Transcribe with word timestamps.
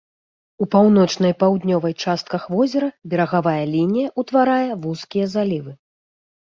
У 0.65 0.67
паўночнай 0.75 1.33
паўднёвай 1.43 1.93
частках 2.05 2.49
возера 2.55 2.91
берагавая 3.13 3.57
лінія 3.75 4.09
ўтварае 4.25 4.69
вузкія 4.89 5.25
залівы. 5.37 5.71